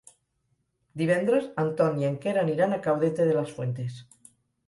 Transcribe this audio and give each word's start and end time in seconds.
Divendres 1.01 1.43
en 1.65 1.69
Ton 1.81 2.01
i 2.03 2.09
en 2.09 2.17
Quer 2.23 2.35
aniran 2.45 2.73
a 2.77 2.81
Caudete 2.87 3.27
de 3.31 3.35
las 3.41 3.55
Fuentes. 3.59 4.01